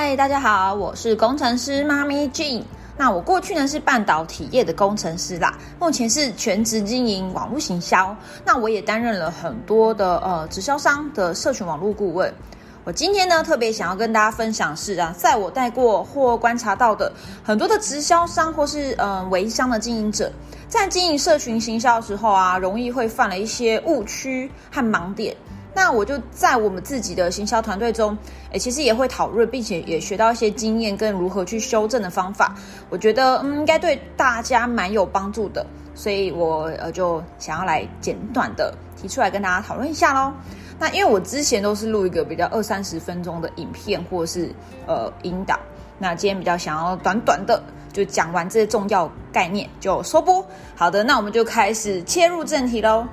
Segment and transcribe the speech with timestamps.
[0.00, 2.62] 嗨，大家好，我是工程师妈咪 Jean。
[2.96, 8.16] 那我过去呢是半导体业的工程师啦，目前是全职经营网络行销。
[8.44, 12.32] 那我也担任了很多的呃直销商的社群网络顾问。
[12.84, 17.12] 我今天呢特别想要跟大家分享是啊，在我带过或观察到的
[17.42, 20.30] 很多的直销商或是呃微商的经营者，
[20.68, 25.36] 在经营社群行销的时候啊，容易会犯了一些误区和盲点。
[25.78, 28.18] 那我就在我们自己的行销团队中，
[28.50, 32.52] 诶，其实也会讨论，并且也学到一些经验跟如何去修正的方法。
[32.90, 40.32] 我觉得嗯，应该对大家蛮有帮助的，所以我呃就想要来简短的提出来跟大家讨论一下喽。
[40.80, 44.52] 那因为我之前都是录一个比较二三十分钟的影片或者是
[44.88, 45.56] 呃引导，
[45.96, 50.44] 那今天比较想要短短的就讲完这些重要概念就收播。
[50.74, 53.06] 好的，那我们就开始切入正题喽。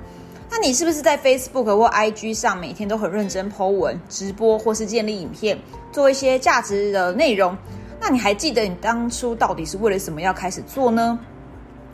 [0.50, 5.58] 那你是不是在 Facebook 或 IG 上每天都很认真 Po 文、直播或是建立影片，
[5.92, 7.56] 做一些价值的内容？
[8.00, 11.18] 那你还记得你当初到底是为了什么要开始做呢？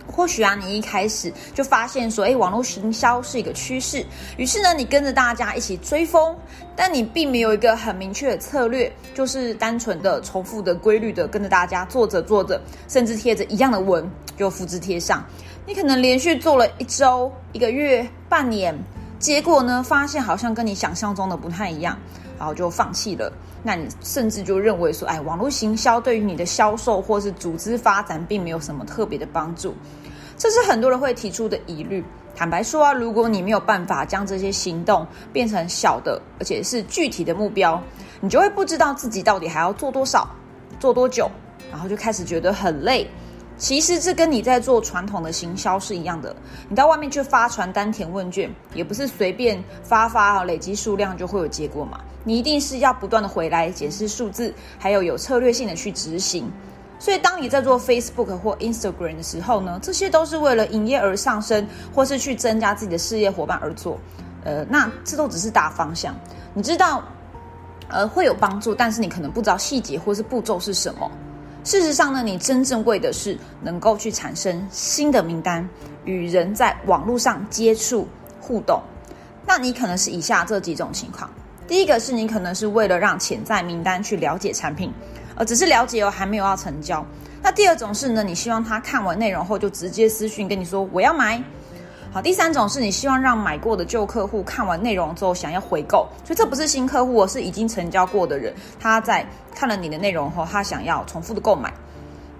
[0.06, 4.04] 或许啊，你一开始就发现说，哎，网络行销是一个趋势，
[4.36, 6.36] 于是呢，你跟着大家一起追风，
[6.76, 15.24] 但你并没有一个很明确的策略，就是单纯的重复的、规律的跟着大家做着做着，甚至贴着一样的文就复制贴上。
[15.64, 18.74] 你可能连续做了一周、一个月、半年，
[19.18, 21.98] 结果呢，发现好像跟你想象中的不太一样，
[22.38, 23.30] 然后就放弃了。
[23.62, 29.74] 那你甚至就认为说，哎，网络行销对于你的销售或是组织发展并没有什么特别的帮助。
[30.38, 32.02] 这是很多人会提出的疑虑。
[32.34, 37.78] 坦白说啊，如果你没有办法将这些行动变成小的，而且是具体的目标，
[38.22, 40.26] 你就会不知道自己到底还要做多少、
[40.80, 41.30] 做多久，
[41.70, 43.06] 然后就开始觉得很累。
[43.62, 46.34] 其实这跟你在做传统的行销是一样的，
[46.68, 52.00] 你到外面去发传单、填问卷，也不是随便发发啊，累积数量就会有结果嘛。
[52.24, 56.50] 你一定是要不断的回来检视数字，还有有策略性的去执行。
[56.98, 63.96] 所以当你在做 Facebook 或 Instagram 的时候呢，这些都是为了营业而上升，或是去增加自己的事业伙伴而做。
[64.42, 66.12] 呃，那这都只是大方向，
[66.52, 67.00] 你知道，
[67.86, 71.08] 呃，会有帮助，但是你可能不知道细节或是步骤是什么。
[71.64, 75.68] 事实上呢，你真正为的是能够去产生新的名单，
[76.04, 78.08] 与人在网络上接触
[78.40, 78.82] 互动。
[79.46, 81.30] 那你可能是以下这几种情况：
[81.68, 84.92] 第一个是你可能是为了让潜在名单去了解产品，
[85.36, 87.04] 而只是了解哦，还没有要成交。
[87.42, 91.42] 那第二种是呢，你希望他看完内容后就直接私讯跟你说我要买。
[92.14, 101.72] 好，第三种是你希望让买过的旧客户看完内容之后想要回购，所以这不是新客户，而是已经成交过的人，他在看了你的内容后，他想要重复的购买。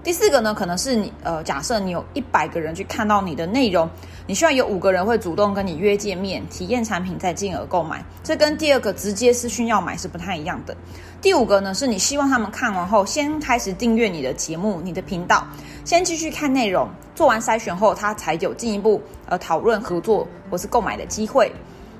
[0.04, 3.88] 第四个呢，可能是你呃，假设你有一百个人去看到你的内容，
[4.26, 8.04] 你需要有五个人会主动跟你约见面，体验产品，再进而购买。
[8.24, 10.76] 这跟第二个直接私讯要买是不太一样的。
[11.20, 15.46] 第五个呢，是你希望他们看完后先开始订阅你的节目、你的频道，
[15.84, 21.52] 先继续看内容，做完筛选后，他才有进一步呃讨论合作或是购买的机会。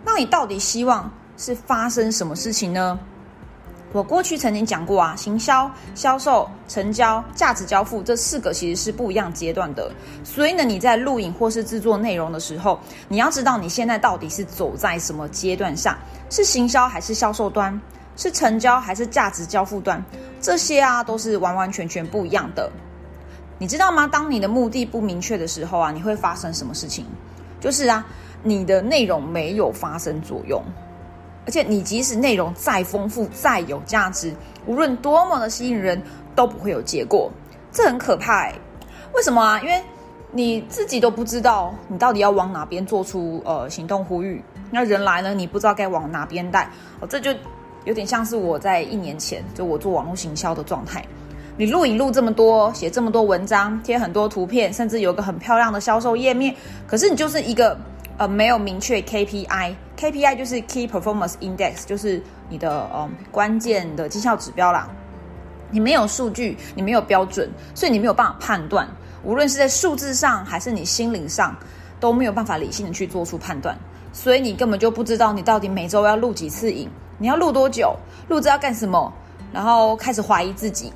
[0.05, 2.99] 那你到底希望是发生什么事情呢？
[3.93, 9.91] 我过去曾经讲过啊，行销、销售、成交、价值交付这四个其实是不一样阶段的。
[10.25, 15.97] 所以呢，你在录影或是制作内容的时候，你要知道你现在到底是走在什么阶段上，
[16.31, 17.79] 是行销还是销售端，
[18.17, 20.03] 是成交还是价值交付端，
[20.41, 22.71] 这些啊都是完完全全不一样的。
[23.59, 24.09] 你知道吗？
[24.09, 27.05] 当你的目的不明确的时候啊，你会发生什么事情？
[27.61, 28.05] 就是啊，
[28.43, 30.61] 你的内容没有发生作用。
[31.45, 34.33] 而且你即使内容再丰富、再有价值，
[34.65, 36.01] 无论多么的吸引人，
[36.37, 37.31] 都不会有结果。
[37.73, 38.49] 这很可怕。
[39.13, 39.61] 为什么啊？
[39.61, 39.83] 因为
[40.31, 44.43] 你自己都不知道你到底要往哪边做出呃行动呼吁。
[44.71, 46.71] 那人来了，你不知道该往哪边带。
[47.01, 47.35] 哦，这就
[47.85, 51.05] 有点像是我在一年前就我做网络行销的状态。
[51.57, 56.55] 你录影录这么多，写这么多文章，贴很多图片，甚至有个很漂亮的销售页面，
[56.87, 57.77] 可是你就是一个。
[58.19, 64.89] 呃，没有明确 KPI，KPI 就是 Key Performance Index，就是你的呃关键的绩效指标啦。
[65.71, 68.87] 你没有数据，你没有标准，所以你没有办法判断。
[69.25, 71.57] 无论是在数字上，还是你心灵上，
[71.99, 73.77] 都没有办法理性的去做出判断。
[74.13, 77.97] 所以你根本就不知道你到底每周要录几次影，你要录多久，
[78.29, 79.11] 录制要干什么，
[79.53, 80.93] 然后开始怀疑自己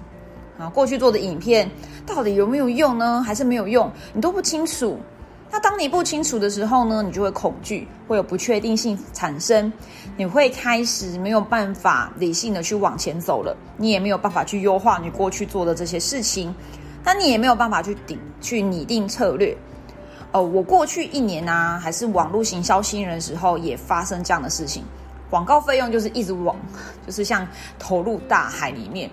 [0.59, 1.71] 啊，过去做的影片
[2.05, 3.23] 到底有没有用呢？
[3.25, 3.91] 还是没有用？
[4.13, 5.01] 你都不清楚。
[5.51, 9.73] 那当你不清楚的时候呢，你就会恐惧，会有不确定性产生，
[10.17, 16.55] 你会开始没有办法理性的去往前走了，你也没有办法去优化你过去做的这些事情，
[17.05, 19.57] 那你也没有办法去定去拟定策略。
[20.33, 24.85] 哦，我过去一年啊，还是网络行销新人的时候，也发生这样的事情，
[25.31, 26.55] 广告费用就是一直往，
[27.07, 27.47] 就是像
[27.79, 29.09] 投入大海里面，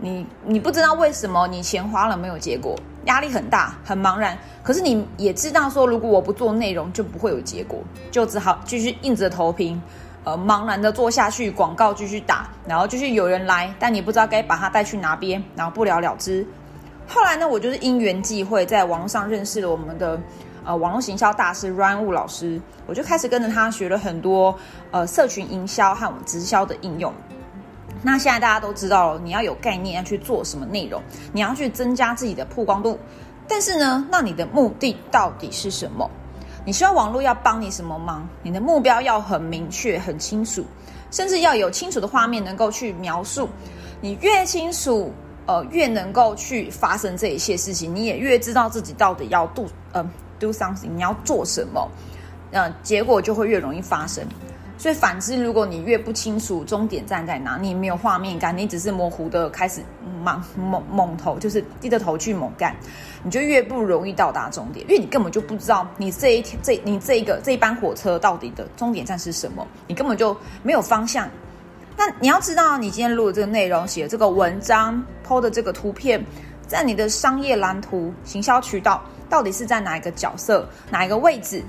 [0.00, 4.38] 你你不知道为什么你钱花了没有结果，压力很大，很茫然。
[4.62, 7.80] 可是你也知道说，如果我不做内容，就不会有结果，
[8.10, 9.80] 就只好继续硬着头皮，
[10.24, 16.46] 呃，茫然的做下去，广告继续打，然后继续有人来，但你不知道该把他带去哪边，然后不了了之。
[17.08, 20.20] 后来呢，我就是因缘际会，在网络上认识了我们的
[20.64, 24.54] 呃网络行销大师 Ryan Wu 老师，我就开始跟着他学了很多
[24.90, 27.12] 呃社群营销和直销的应用。
[28.02, 31.02] 那现在大家都知道了，你要有概念要去做什么内容，
[31.32, 32.98] 你要去增加自己的曝光度。
[33.48, 36.08] 但是呢，那你的目的到底是什么？
[36.64, 38.28] 你希望网络要帮你什么忙？
[38.42, 40.64] 你的目标要很明确、很清楚，
[41.10, 43.48] 甚至要有清楚的画面能够去描述。
[44.00, 45.10] 你越清楚，
[45.46, 50.06] 呃，越能够去发生这一切事情，你也越知道自己到底要 do 呃
[50.38, 51.88] do something，你要做什么，
[52.52, 54.22] 呃，结果就会越容易发生。
[54.78, 59.82] 所以反之，如果你越不清楚终点站在哪，你没有画面感，你只是模糊的开始
[60.22, 62.74] 猛猛猛头，就是低着头去猛干，
[63.24, 71.28] 你就越不容易到达终点，因为你根本就不知道你这一天这你这一个这一班火车到底的终点站是什么，你根本就没有方向。
[71.96, 76.24] 那你要知道，你今天录的这个内容、写的这个文章、抛的这个图片，
[76.68, 81.60] 在你的商业蓝图、行销渠道到底是在哪一个角色、哪一个位置？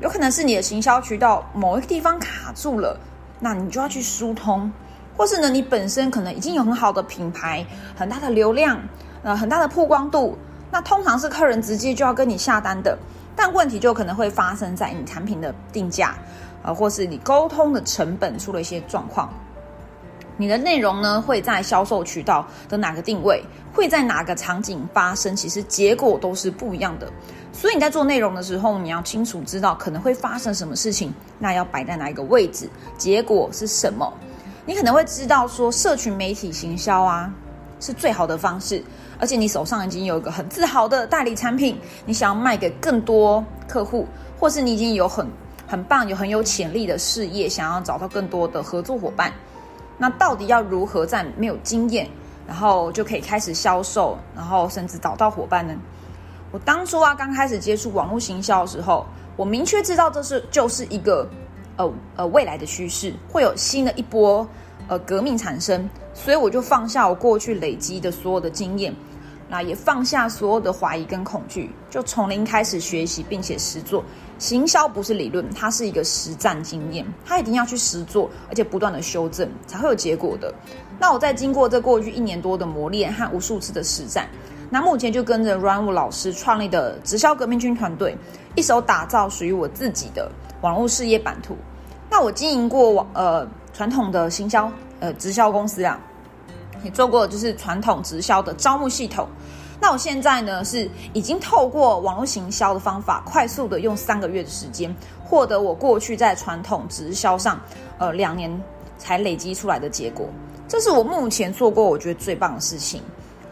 [0.00, 2.98] 有可能是你的行销渠道某一个地方卡住了，
[3.40, 4.70] 那你就要去疏通，
[5.16, 7.64] 或是呢，你本身可能已经有很好的品牌、
[7.96, 8.78] 很大的流量、
[9.22, 10.36] 呃很大的曝光度，
[10.70, 12.96] 那通常是客人直接就要跟你下单的，
[13.34, 16.14] 但问题就可能会发生在你产品的定价，
[16.62, 19.32] 呃，或是你沟通的成本出了一些状况。
[20.36, 23.42] 你的内容呢会在销售渠道的哪个定位，
[23.72, 27.10] 会在哪个场景发生，其实结果都是不一样的。
[27.52, 32.68] 所以你在做内容的时候，你要清楚知道可能会发生什么事情，那要摆在哪一个位置，
[32.98, 34.12] 结果是什么？
[34.66, 37.32] 你可能会知道说，社群媒体行销啊
[37.80, 38.84] 是最好的方式，
[39.18, 44.06] 而且你手上已经有一个很自豪的代理产品，你想要卖给更多客户，
[44.38, 45.26] 或是你已经有很
[45.66, 49.32] 很棒、有很有潜力的事业，想要找到更多的合作伙伴。
[49.98, 52.08] 那到底要如何在没有经验，
[52.46, 55.74] 然后就可以开始销售，然后甚至找到伙伴呢？
[56.52, 59.04] 我当初啊，刚开始接触网络行销的时候，
[59.36, 61.28] 我明确知道这是就是一个
[61.76, 64.46] 呃呃未来的趋势，会有新的一波
[64.86, 68.94] 呃革命产生，所以我就放下我过去累积的所有的经验，
[69.48, 74.04] 那也放下所有的怀疑跟恐惧，就从零开始学习，并且实做。
[74.38, 80.52] 行销不是理论，它是一个实战经验，它一定要去实做，而且不断的修正，才会有结果的。
[80.98, 84.28] 那我在经过这过去一年多的磨练和无数次的实战。
[84.68, 88.18] 那目前就跟着 Run Wu 老师创立的直销革命军团队，
[88.56, 90.28] 一手打造属于我自己的
[90.60, 91.56] 网络事业版图。
[92.10, 96.00] 那我经营过网呃传统的行销呃直销公司啊，
[96.82, 99.28] 也做过就是传统直销的招募系统。
[99.80, 107.60] 那我现在呢是已经透过网络行销的方法，快速的用三个月的时间，获得我过去在传统直销上
[107.98, 108.50] 呃两年
[108.96, 110.26] 才累积出来的结果。
[110.66, 113.02] 这是我目前做过我觉得最棒的事情。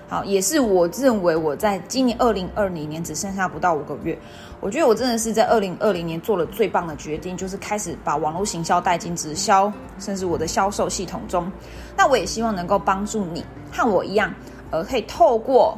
[0.06, 4.16] 好，也是我认为我在今年二零二零年只剩下不到五个月，
[4.60, 11.50] 我觉得我真的是在二零二零年做了最棒的决定，就是开始把网络行销带进直销，甚至我的销售系统中。
[11.96, 14.32] 那我也希望能够帮助你和我一样，
[14.70, 15.76] 呃，可以透过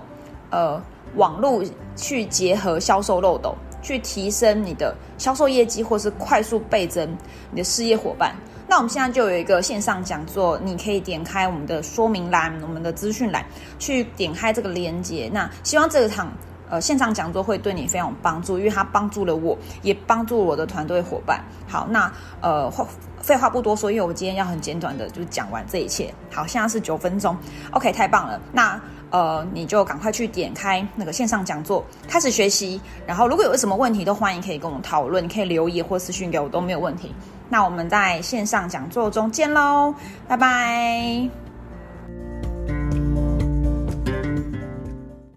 [0.50, 0.82] 呃
[1.14, 1.62] 网络
[1.94, 7.08] 去结合销售漏斗，去提升你的销售业绩，或是快速倍增
[7.52, 8.34] 你的事业伙伴。
[8.76, 13.42] 那我们现在就有一个线上讲座，你可以点开我们的说明栏、我们的资讯栏，
[13.78, 15.30] 去点开这个链接。
[15.32, 16.30] 那希望这场
[16.68, 21.42] 呃线上讲座会对你非常有帮助，因为它帮助了我，也帮助我的团队伙伴。
[21.66, 22.86] 好，那呃话
[23.22, 26.12] 废话不多说，因为我今天要很简短的就讲完这一切。
[26.30, 27.34] 好，现在是九分钟
[27.70, 28.38] ，OK，太棒了。
[28.52, 28.78] 那
[29.08, 32.78] 呃你就赶快去点开那个线上讲座，开始学习。
[33.06, 37.14] 然后如果有什么问题，都欢迎可以跟我们讨论，你可以留言或私讯给我都没有问题。
[37.48, 39.94] 那我们在线上讲座中见喽，
[40.26, 41.45] 拜拜。